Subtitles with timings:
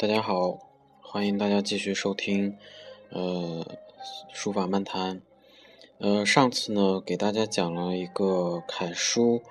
[0.00, 0.60] 大家好，
[1.00, 2.56] 欢迎大家继续收听，
[3.10, 3.66] 呃，
[4.32, 5.20] 书法漫谈。
[5.98, 9.42] 呃，上次呢，给大家讲了一个楷书，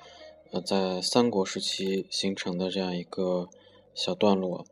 [0.52, 3.50] 呃，在三国时期形成的这样一个
[3.94, 4.66] 小段落。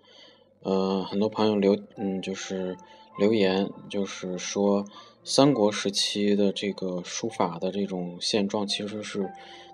[0.61, 2.77] 呃，很多朋友留，嗯，就是
[3.19, 4.85] 留言，就是说
[5.25, 9.29] 三国时期的这个书法的这种现状，其实是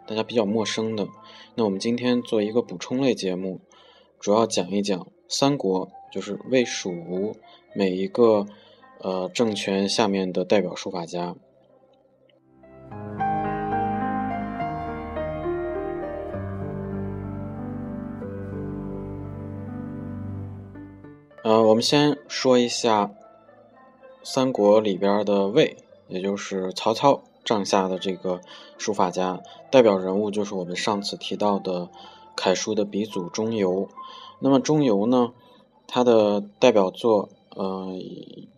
[0.07, 1.07] 大家比较陌生的。
[1.53, 3.59] 那我们今天做一个补充类节目，
[4.19, 5.07] 主要讲一讲。
[5.31, 7.37] 三国就是魏蜀吴
[7.73, 8.45] 每一个
[8.99, 11.35] 呃政权下面的代表书法家。
[21.43, 23.11] 呃，我们先说一下
[24.21, 25.77] 三国里边的魏，
[26.09, 28.41] 也就是曹操帐下的这个
[28.77, 29.39] 书法家
[29.71, 31.89] 代表人物，就是我们上次提到的
[32.35, 33.87] 楷书的鼻祖钟繇。
[34.43, 35.33] 那么钟繇呢，
[35.87, 37.95] 他的代表作，呃，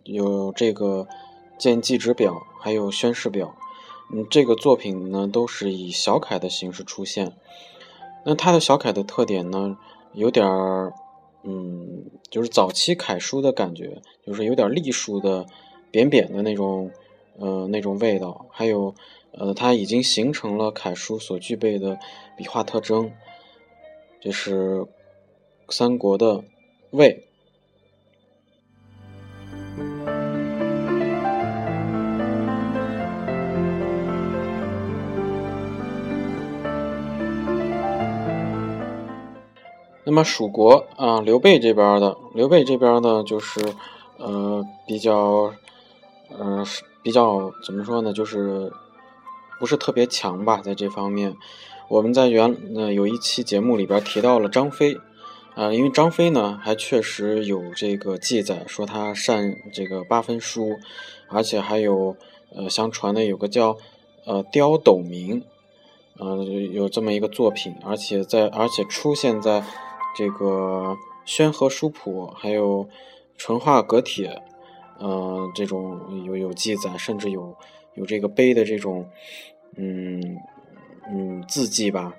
[0.05, 1.05] 有这个
[1.57, 3.47] 《见祭之表》，还有《宣誓表》。
[4.15, 7.33] 嗯，这个作品呢，都是以小楷的形式出现。
[8.25, 9.77] 那它的小楷的特点呢，
[10.13, 10.93] 有点儿，
[11.43, 15.45] 嗯，就是早期楷书的感觉，就是有点隶书的
[15.91, 16.91] 扁扁的那种，
[17.37, 18.45] 呃，那种味道。
[18.49, 18.95] 还有，
[19.31, 21.99] 呃，它已经形成了楷书所具备的
[22.37, 23.11] 笔画特征，
[24.21, 24.87] 就是。
[25.69, 26.43] 三国的
[26.91, 27.25] 魏，
[40.05, 43.59] 那么蜀国啊，刘备这边的刘备这边呢，就是
[44.17, 45.53] 呃比较
[46.29, 46.63] 呃
[47.01, 48.71] 比较怎么说呢，就是
[49.59, 51.35] 不是特别强吧，在这方面，
[51.87, 54.99] 我们在原呃有一期节目里边提到了张飞。
[55.55, 60.79] 啊，因为张飞呢，还确实有这个记载，说他善这个八分书，
[61.27, 62.17] 而且还有
[62.55, 63.77] 呃，相传的有个叫
[64.25, 65.43] 呃雕斗铭，
[66.17, 69.63] 呃，有这么一个作品，而且在而且出现在
[70.15, 72.85] 这个《宣和书谱》还有
[73.37, 74.41] 《淳化阁帖》
[75.05, 77.55] 呃这种有有记载，甚至有
[77.93, 79.07] 有这个碑的这种
[79.75, 80.37] 嗯
[81.11, 82.15] 嗯字迹吧。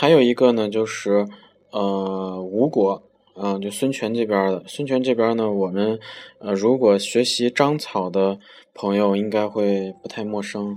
[0.00, 1.28] 还有一个呢，就是
[1.72, 3.02] 呃吴国，
[3.34, 4.64] 嗯，就孙权这边的。
[4.66, 6.00] 孙权这边呢，我们
[6.38, 8.38] 呃如果学习章草的
[8.72, 10.74] 朋友应该会不太陌生，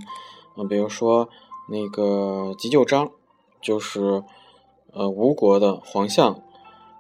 [0.58, 1.30] 嗯，比如说
[1.70, 3.12] 那个急救章，
[3.62, 4.22] 就是
[4.92, 6.42] 呃吴国的皇象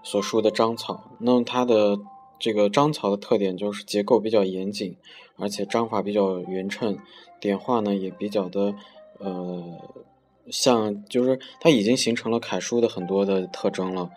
[0.01, 1.11] 所书的章草。
[1.19, 1.99] 那么它的
[2.39, 4.95] 这个章草的特点就是结构比较严谨，
[5.35, 6.97] 而且章法比较匀称，
[7.41, 8.73] 点画呢也比较的
[9.19, 9.61] 呃。
[10.49, 14.09] 像就是它已经形成了楷书的很多的特征了，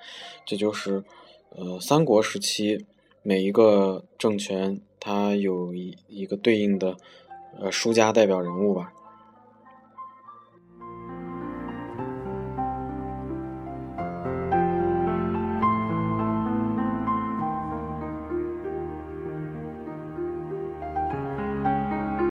[0.44, 1.04] 这就是
[1.50, 2.84] 呃三国时期
[3.22, 6.96] 每一个政权它有一一个对应的
[7.58, 8.92] 呃书家代表人物吧。